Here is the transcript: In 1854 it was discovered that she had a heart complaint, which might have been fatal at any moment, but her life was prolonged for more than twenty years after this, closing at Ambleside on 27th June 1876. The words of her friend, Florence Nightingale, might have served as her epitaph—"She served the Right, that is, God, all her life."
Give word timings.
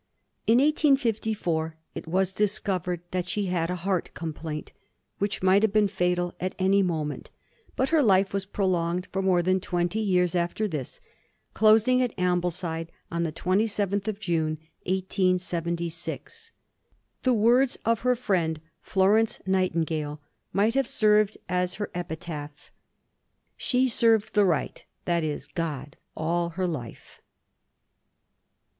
In 0.47 0.57
1854 0.57 1.75
it 1.93 2.07
was 2.07 2.33
discovered 2.33 3.01
that 3.11 3.29
she 3.29 3.45
had 3.45 3.69
a 3.69 3.75
heart 3.75 4.09
complaint, 4.15 4.73
which 5.19 5.43
might 5.43 5.61
have 5.61 5.71
been 5.71 5.87
fatal 5.87 6.33
at 6.39 6.55
any 6.57 6.81
moment, 6.81 7.29
but 7.75 7.89
her 7.89 8.01
life 8.01 8.33
was 8.33 8.47
prolonged 8.47 9.07
for 9.11 9.21
more 9.21 9.43
than 9.43 9.59
twenty 9.59 9.99
years 9.99 10.33
after 10.33 10.67
this, 10.67 11.01
closing 11.53 12.01
at 12.01 12.17
Ambleside 12.17 12.91
on 13.11 13.23
27th 13.25 14.17
June 14.19 14.57
1876. 14.87 16.51
The 17.21 17.33
words 17.35 17.77
of 17.85 17.99
her 17.99 18.15
friend, 18.15 18.59
Florence 18.81 19.39
Nightingale, 19.45 20.19
might 20.51 20.73
have 20.73 20.87
served 20.87 21.37
as 21.47 21.75
her 21.75 21.91
epitaph—"She 21.93 23.87
served 23.87 24.33
the 24.33 24.45
Right, 24.45 24.83
that 25.05 25.23
is, 25.23 25.45
God, 25.45 25.95
all 26.17 26.49
her 26.57 26.65
life." 26.65 27.21